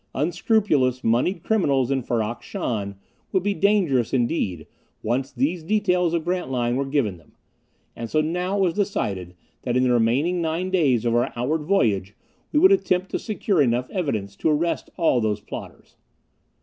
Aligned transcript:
Unscrupulous, 0.15 1.03
moneyed 1.03 1.43
criminals 1.43 1.91
in 1.91 2.01
Ferrok 2.01 2.41
Shahn 2.41 2.95
would 3.31 3.43
be 3.43 3.53
dangerous 3.53 4.15
indeed, 4.15 4.65
once 5.03 5.31
these 5.31 5.61
details 5.61 6.15
of 6.15 6.25
Grantline 6.25 6.75
were 6.75 6.87
given 6.87 7.17
them. 7.17 7.33
And 7.95 8.09
so 8.09 8.19
now 8.19 8.57
it 8.57 8.61
was 8.61 8.73
decided 8.73 9.35
that 9.61 9.77
in 9.77 9.83
the 9.83 9.93
remaining 9.93 10.41
nine 10.41 10.71
days 10.71 11.05
of 11.05 11.15
our 11.15 11.31
outward 11.35 11.65
voyage, 11.65 12.15
we 12.51 12.57
would 12.57 12.71
attempt 12.71 13.11
to 13.11 13.19
secure 13.19 13.61
enough 13.61 13.91
evidence 13.91 14.35
to 14.37 14.49
arrest 14.49 14.89
all 14.97 15.21
these 15.21 15.39
plotters. 15.39 15.97